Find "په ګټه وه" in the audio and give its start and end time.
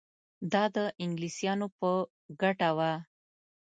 1.77-2.91